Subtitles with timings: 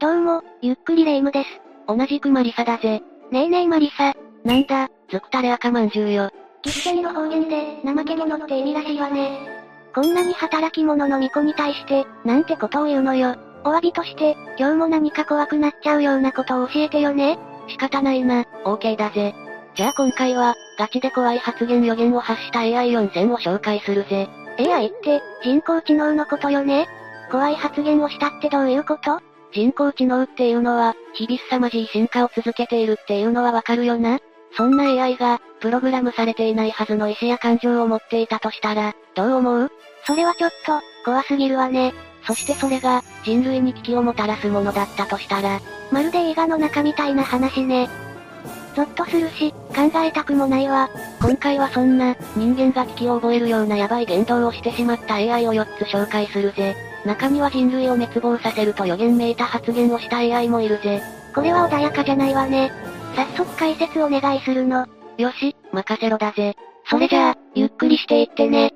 [0.00, 1.60] どうも、ゆっくりレ夢ムです。
[1.86, 3.02] 同じくマリサだぜ。
[3.30, 4.14] ねえねえマリサ。
[4.46, 6.30] なんだ、ずくたれ赤まんじゅうよ。
[6.62, 9.38] 岐阜県の方言で、怠け者って意味らしいわね。
[9.94, 13.36] こんなに働き者の巫女に対して、なんてことを言うのよ。
[13.62, 17.38] お詫びとして、今日も何か怖くなっちゃうようなことを教えてよね。
[17.68, 19.34] 仕方ないな、OK だぜ。
[19.74, 24.30] じゃあ今回は、ガチで怖い発言予言を発した AI4000 を紹介するぜ。
[24.60, 26.88] AI って、人工知能のことよね
[27.30, 29.20] 怖い発言をしたってどういうこと？
[29.52, 34.20] 人工知能っていうのは、日々凄まじい進化を続けているっていうのはわかるよな？
[34.56, 39.70] そんな AI が、プログラムされていないはずの意志や感情を持っていたとしたら、どう思う？
[40.06, 41.92] それはちょっと、怖すぎるわね。
[42.26, 45.60] そしてそれが、人類に危機をもたらすものだったとしたら、
[45.90, 47.88] まるで映画の中みたいな話ね。
[48.76, 50.88] ゾッとするし、考えたくもないわ。
[51.20, 56.76] 今回はそんな、人間が危機を覚えるようなヤバい言動をしてしまった AI を4つ紹介するぜ。
[57.04, 61.02] 中には人類を滅亡させると予言めいた発言をした AI もいるぜ。
[61.34, 62.72] これは穏やかじゃないわね。
[63.16, 64.86] 早速解説お願いするの。
[65.16, 66.54] よし、任せろだぜ。
[66.90, 68.72] それじゃあ、ゆっくりしていってね。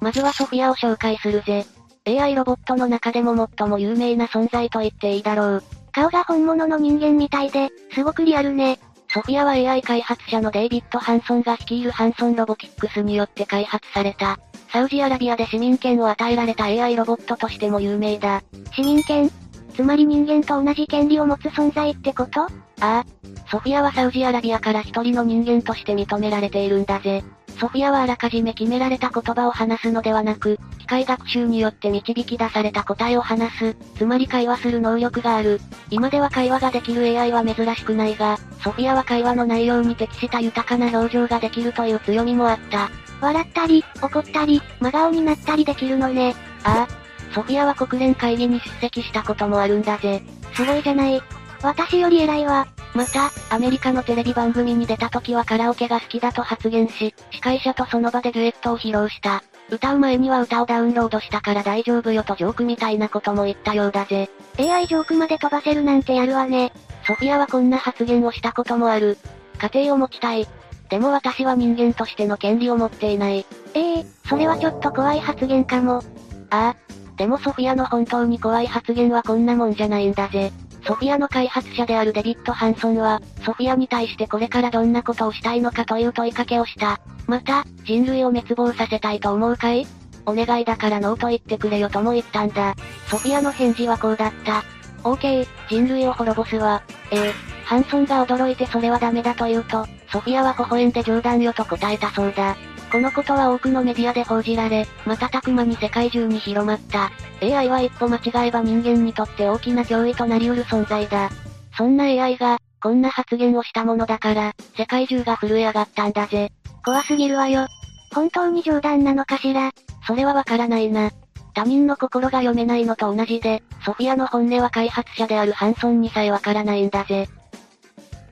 [0.00, 1.64] まずはソフィアを紹介するぜ。
[2.06, 5.62] AI ロボットの中でも最も有名な存在と言っていいだろう。
[5.92, 8.78] 顔が本物の人間みたいで、すごくリアルね。
[9.12, 14.38] ソフィアは AI 開発者のデイビッド・ハンソンが率いるハンソンロボティックスによって開発された、
[14.72, 18.44] サウジアラビアで市民権を与えられた AI ロボットとしても有名だ。
[18.72, 19.28] 市民権？
[19.74, 22.42] つまり人間と同じ権利を持つ存在ってこと？
[22.42, 23.04] ああ。
[23.50, 27.24] ソフィアはサウジアラビアから一人の人間として認められているんだぜ。
[27.58, 35.60] ソフィアはあらかじめ決められた言葉を話すのではなく、機械学習によって導き出された答えを話す、つまり会話する能力がある。
[35.90, 42.90] 今では会話ができる AI は珍しくないが、ソフィアは会話の内容に適した豊かな表情ができるという強みもあった。
[43.20, 46.34] 笑ったり、怒ったり、真顔になったりできるのね。
[46.64, 47.34] ああ。
[47.34, 50.22] ソフィアは国連会議に出席したこともあるんだぜ。
[50.54, 51.22] すごいじゃない。
[51.62, 52.66] 私より偉いわ。
[52.94, 59.42] また、アメリカのテレビ番組に出た時はカラオケが好きだと発言し、司会者とその場でデュエットを披露した。
[59.70, 64.28] 歌う前には歌をダウンロードしたから大丈夫よとジョークみたいなことも言ったようだぜ。
[64.58, 66.72] AI ジョークまで飛ばせるなんてやるわね。
[67.06, 69.16] ソフィアはこんな発言をしたこともある。
[69.58, 70.48] 家庭を持ちたい。
[70.88, 73.46] でも私は人間としての権利を持っていない。
[73.74, 76.02] ええー、それはちょっと怖い発言かも。
[76.50, 76.76] ああ。
[77.16, 80.52] でもソフィアの本当に怖い発言はこんなもんじゃないんだぜ。
[80.90, 86.98] ソフィアの開発者であるデビッド・ハンソンは、ソフィアに対してこれからどんなことをしたいのかという問いかけをした。
[87.28, 89.86] また、人類を滅亡させたいと思うかい？
[90.26, 92.74] お願いだからノーと言ってくれよとも言ったんだ。
[93.06, 94.64] ソフィアの返事はこうだった。
[95.04, 96.82] OK、人類を滅ぼすわ。
[97.12, 97.32] ええ
[97.64, 102.56] ハンソンが驚いてそれはダメだと言うと、ソフィアは微笑んで冗談よと答えたそうだ。
[102.90, 107.12] このことは多くのメディアで報じられ、瞬く間に世界中に広まった。
[107.40, 111.30] AI は一歩間違えば人間にとって大きな脅威となり得る存在だ。
[111.76, 116.50] そんな AI が、こんな発言をしたものだから、世界中が震え上がったんだぜ。
[116.84, 117.66] 怖すぎるわよ。
[118.12, 119.70] 本当に冗談なのかしら？
[120.06, 121.10] それはわからないな。
[121.54, 127.28] 他人の心が読めないのと同じで、ソフィアの本音は開発者であるハンソンにさえわからないんだぜ。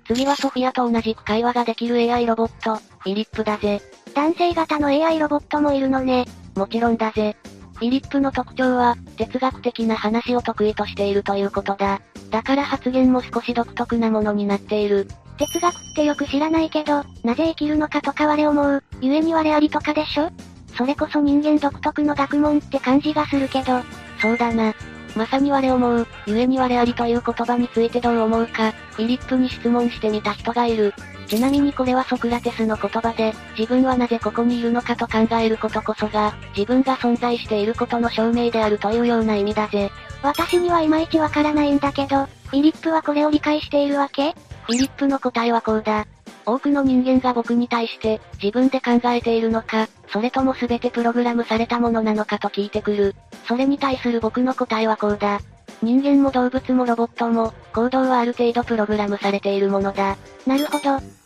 [0.07, 3.81] 次はソフィアと同じく会話ができる AI ロボット、フィリップだぜ。
[4.15, 6.27] 男性型の AI ロボットもいるのね。
[6.55, 7.37] もちろんだぜ。
[7.77, 12.01] フィリップの特徴は、哲学的な話を得意としているということだ。
[12.31, 15.07] だから発言も少し独特なものになっている。
[15.39, 20.31] 哲学ってよく知らないけど、なぜ生きるのかとか我思う、故に我ありとかでしょ？
[20.77, 23.81] それこそ人間独特の学問って感じがするけど。
[24.21, 24.75] そうだな。
[25.17, 30.93] まさに我思う、故に我ありという言葉についてどう思うか、フィリップに質問してみた人がいる。
[31.29, 39.91] ちなみにこれはソクラテスの言葉で、自分はなぜここにいるのかと考えることこそが、自分が存在していることの証明であるというような意味だぜ。
[40.23, 44.35] 私にはいまいちわからないんだけど、フィリップはこれを理解しているわけ？
[44.65, 46.07] フィリップの答えはこうだ。
[46.47, 53.15] 多くの人間が僕に対して、自分で考えているのか、それとも全てプログラムされたものなのかと聞いてくる。
[53.47, 55.41] それに対する僕の答えはこうだ。
[55.83, 60.17] 人間も動物もロボットも、行動はある程度プログラムされているものだ。
[60.47, 61.18] なるほど。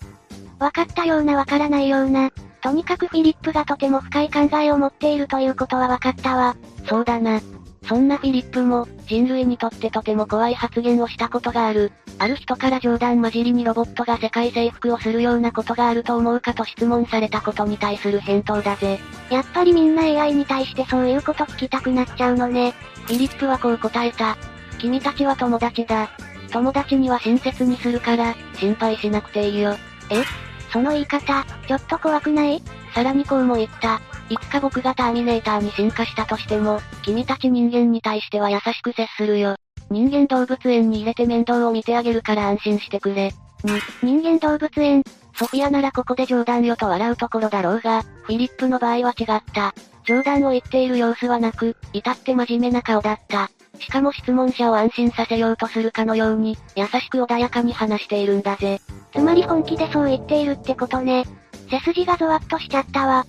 [0.62, 2.30] わかったようなわからないような。
[2.60, 6.56] とにかくフィリップがとても深い考えを持っているということはわかったわ。
[6.86, 7.40] そうだな。
[7.88, 11.90] そんなフィリップも、人類にとってとても怖い発言をしたことがある。
[12.20, 19.00] ある人から冗談交じりにロボットが世界征服をするようなことがあると思うかと質問されたことに対する返答だぜ。
[19.30, 22.72] やっぱりみんな AI に対してそういうこと聞きたくなっちゃうのね。
[23.06, 24.36] フィリップはこう答えた。
[24.78, 26.08] 君たちは友達だ。
[26.52, 29.74] 友達には親切にするから、心配しなくていいよ。
[30.10, 30.22] え？
[30.72, 32.62] その言い方、ちょっと怖くない？
[32.94, 34.00] さらにこうも言った。
[34.30, 39.56] いつか僕がターミネーターに進化したとしても、君たち人間に対しては優しく接するよ。
[39.90, 43.32] 人間動物園に入れて面倒を見てあげるから安心してくれ。
[43.64, 45.02] に、人間動物園
[45.34, 49.74] ソフィアならここで冗談よと笑うところだろうが、フィリップの場合は違った。
[50.04, 53.50] 冗談を言っている様子はなく、至って真面目な顔だった。
[53.82, 58.80] しかも質問者を安心させようとするかのように、優しく穏やかに話しているんだぜ。
[59.12, 61.24] つまり本気でそう言っているってことね。
[61.68, 63.26] 背筋がゾワッとしちゃったわ。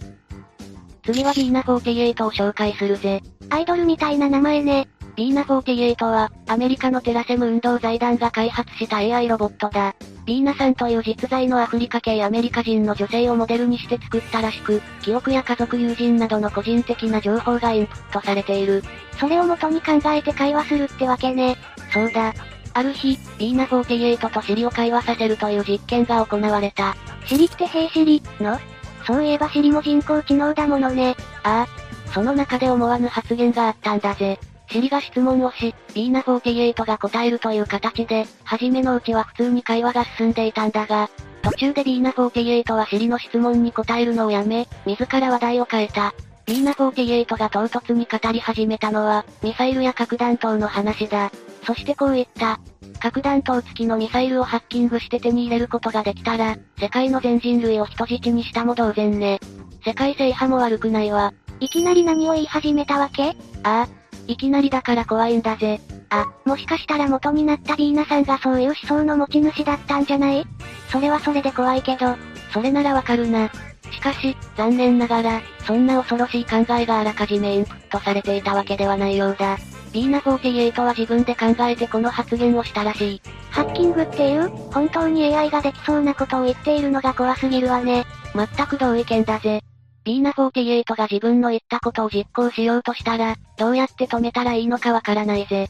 [1.05, 3.21] 次はビーナ48を紹介するぜ。
[3.49, 4.87] アイドルみたいな名前ね。
[5.15, 9.95] ビーナ48は、アメリカのテラセム運動財団が開発した AI ロボットだ。
[10.25, 18.83] ビーナさんという実在のアフリカ系アメリカ人の女性をモデルにして作ったらしく、記憶や家族友人などの個人的な情報がインプットされている。
[19.19, 21.57] それを元に考えて会話するってわけね。
[21.93, 22.33] そうだ。
[22.73, 26.95] ある日、ビーナ48とシリを会話させるという実験が行われた。
[27.25, 28.57] シリって兵シリの？
[29.05, 31.15] そういえばシリも人工知能だものね。
[31.43, 32.11] ああ。
[32.13, 34.39] その中で思わぬ発言があったんだぜ。
[34.73, 41.11] シリが質問をし、ビーナ48が答えるという形で、初めのうちは普通に会話が進んでいたんだが、
[41.43, 46.15] 途中でビーナ48はシリの質問に答えるのをやめ、自ら話題を変えた。
[46.47, 51.31] ビーナ48が唐突に語り始めたのは、ミサイルや核弾頭の話だ。
[51.67, 52.59] そしてこう言った。
[52.99, 59.39] 核弾頭付きのミサイルをハッキングして手に入れることができたら、世界の全人類を人質にしたも同然ね。
[59.85, 61.31] 世界制覇も悪くないわ。
[61.59, 63.35] いきなり何を言い始めたわけ？
[63.61, 64.02] ああ。
[64.27, 65.79] いきなりだから怖いんだぜ。
[66.09, 70.45] あ、もしかしたら元になったビーナさんがそういう思想の持ち主だったんじゃない？
[70.89, 72.15] それはそれで怖いけど、
[72.53, 73.49] それならわかるな。
[73.91, 79.57] しかし、残念ながら、そんな恐ろしい考えがあらかじめインプットされていたわけではないようだ。
[79.91, 83.21] ビーナ48は自分で考えてこの発言をしたらしい。
[83.51, 88.05] ハッキングっていう、本当に AI ができそうなことを言っているのが怖すぎるわね。
[88.35, 89.61] 全く同意見だぜ。
[90.03, 95.69] ビーナ48が自分の言ったことを実行しようとしたら、どうやって止めたらいいのかわからないぜ。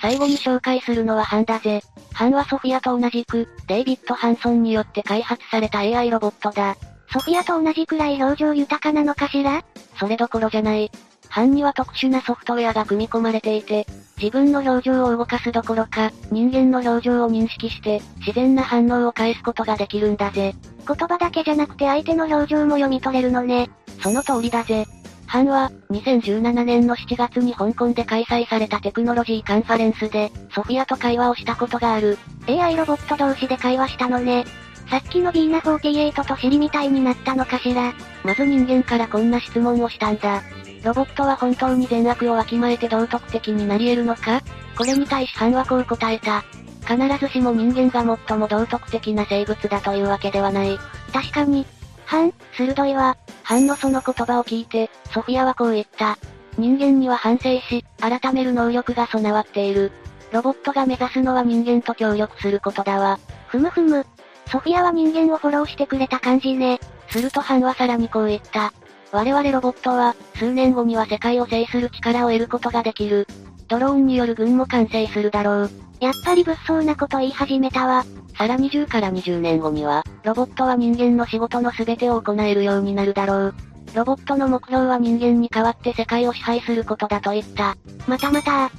[0.00, 1.82] 最後に紹介するのはハンだぜ。
[2.12, 6.76] ハンはソフィアと同じく、デイビッド・ハンソンによって開発された AI ロボットだ。
[7.12, 9.64] ソフィアと同じくらい表情豊かなのかしら？
[9.98, 10.90] それどころじゃない。
[11.36, 13.86] 班には特殊なソフトウェアが組み込まれていて、
[14.16, 20.54] 自分の表情を動かすどころか、人間の表情を認識して、自然な反応を返すことができるんだぜ。
[20.88, 23.68] 言葉だけじゃなくて相手の表情も読み取れるのね。
[24.00, 24.86] その通りだぜ。
[25.26, 32.16] ハンは、2017年の7月に香港で開催されたテクノロジーカンファレンスで、ソフィアと会話をしたことがある。
[32.48, 34.46] AI ロボット同士で会話したのね。
[34.88, 37.92] さっきのビーナ48とシリみたいになったのかしら。
[38.24, 40.42] まず人間からこんな質問をしたんだ。
[40.86, 44.40] ロボットは本当に善悪をわきまえて道徳的になり得るのか？
[44.78, 46.44] これに対しハンはこう答えた。
[46.86, 50.78] 必ずしも人間が最も道徳的な生物だというわけではない。
[51.12, 51.66] 確かに。
[52.04, 53.16] ハン、鋭いわ。
[53.42, 56.18] ハンのその言葉を聞いて、ソフィアはこう言った。
[56.56, 59.90] 人間には反省し、改める能力が備わっている。
[60.30, 63.18] ロボットが目指すのは人間と協力することだわ。
[63.48, 64.06] ふむふむ。
[64.52, 66.78] ソフィアは人間をフォローしてくれた感じね。
[67.08, 68.72] するとハンはさらにこう言った。
[69.12, 73.26] 我々ロボットは、数年後には世界を制する力を得ることができる。
[73.68, 75.70] ドローンによる軍も完成するだろう。
[76.00, 78.04] やっぱり物騒なこと言い始めたわ。
[78.36, 83.54] さらに10から20年後には、ロボットは人間の仕事の全てを行えるようになるだろう。
[83.94, 87.76] ロボットの目標は人間に代わって世界を支配することだと言った。
[88.06, 88.70] またまた。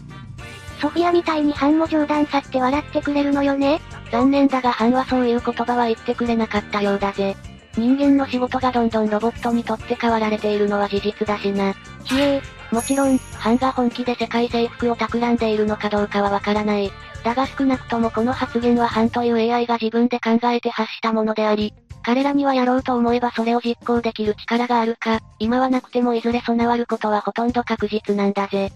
[0.79, 3.81] ソフィアみたいにハンも冗談さって笑ってくれるのよね
[4.11, 7.35] 残念だがハンはそういう言葉は言ってくれなかったようだぜ。
[7.77, 11.73] 人間の仕事がどんどんロボットにとって変わられているのは事実だしな。
[12.05, 12.41] ひえ
[12.71, 16.91] もちろん、ハンが本気で世界征服を企んでいるのかどうかはわからない。
[17.23, 28.71] だが少なくともこの発言はハンという AI が自分で考えて発したものであり、彼らにはやろうと思えばそれを実行できる力があるか、今はなくてもいずれ備わることはほとんど確実なんだぜ。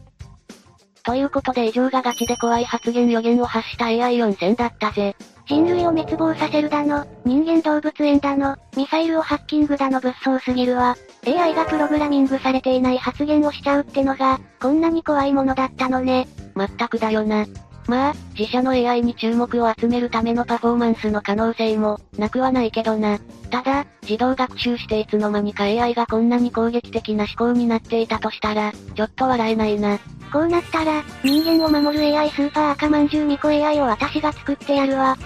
[1.03, 5.15] ということで以上がガチで怖い発言予言を発した AI4 戦だったぜ。
[5.47, 10.95] 人類を滅亡させるだの、人間動物園だの、ミサイルをハッキングだの物騒すぎるわ。
[11.25, 16.27] AI がプログラミングされていない発言をしちゃうってのが、こんなに怖いものだったのね。
[16.55, 17.45] まったくだよな。
[17.87, 23.19] まあ、自社の AI に注目を集めるためのパフォーマンスの可能性も、なくはないけどな。
[23.49, 29.99] ただ、自動学習していつの間にか AI がこんなに攻撃的な思考になっていたとしたら、ちょっと笑えないな。
[30.31, 35.17] こうなったら、人間を守る AI スーパー赤まんじゅうみこ AI を私が作ってやるわ。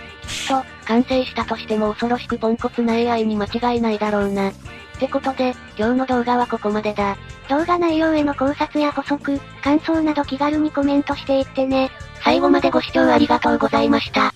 [0.48, 4.50] と、完成したとしても恐ろしくポンコツな AI に間違いないだろうな。
[4.50, 4.54] っ
[5.00, 7.18] てことで、今日の動画はここまでだ。
[7.50, 11.92] 動画内容への考察や補足、感想など気軽にコメントしていってね。
[12.24, 14.34] 最後までご視聴ありがとうございました。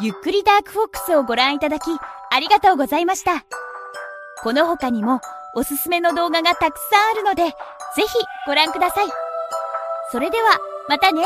[0.00, 1.90] ゆっくりダークフォックスをご覧いただき、
[2.32, 3.44] ありがとうございました。
[4.42, 5.20] この他にも、
[5.52, 7.52] おすすめの動画がたくさんあるので、ぜ
[8.02, 8.08] ひ
[8.46, 9.06] ご覧ください。
[10.12, 11.24] それでは、またね。